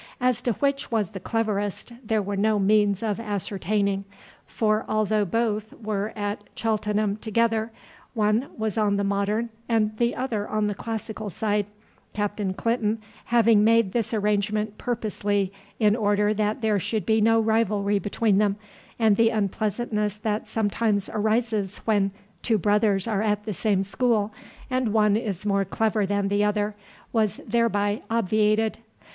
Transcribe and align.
As 0.19 0.41
to 0.41 0.53
which 0.53 0.89
was 0.89 1.09
the 1.11 1.19
cleverest, 1.19 1.91
there 2.03 2.23
were 2.23 2.35
no 2.35 2.57
means 2.57 3.03
of 3.03 3.19
ascertaining; 3.19 4.03
for 4.47 4.83
although 4.89 5.25
both 5.25 5.73
were 5.73 6.11
at 6.15 6.43
Cheltenham 6.55 7.17
together, 7.17 7.71
one 8.15 8.47
was 8.57 8.79
on 8.79 8.95
the 8.97 9.03
modern 9.03 9.49
and 9.69 9.95
the 9.97 10.15
other 10.15 10.47
on 10.47 10.65
the 10.65 10.73
classical 10.73 11.29
side, 11.29 11.67
Captain 12.15 12.55
Clinton 12.55 12.97
having 13.25 13.63
made 13.63 13.91
this 13.91 14.11
arrangement 14.11 14.79
purposely 14.79 15.53
in 15.79 15.95
order 15.95 16.33
that 16.33 16.61
there 16.61 16.79
should 16.79 17.05
be 17.05 17.21
no 17.21 17.39
rivalry 17.39 17.99
between 17.99 18.39
them, 18.39 18.55
and 18.97 19.17
the 19.17 19.29
unpleasantness 19.29 20.17
that 20.17 20.47
sometimes 20.47 21.11
arises 21.13 21.77
when 21.85 22.09
two 22.41 22.57
brothers 22.57 23.07
are 23.07 23.21
at 23.21 23.43
the 23.43 23.53
same 23.53 23.83
school, 23.83 24.33
and 24.67 24.93
one 24.93 25.15
is 25.15 25.45
more 25.45 25.63
clever 25.63 26.07
than 26.07 26.29
the 26.29 26.43
other, 26.43 26.75
was 27.13 27.39
thereby 27.47 28.01
obviated. 28.09 28.79